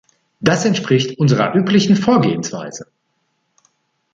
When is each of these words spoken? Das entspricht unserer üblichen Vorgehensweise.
Das 0.39 0.65
entspricht 0.65 1.19
unserer 1.19 1.53
üblichen 1.53 1.95
Vorgehensweise. 1.95 2.87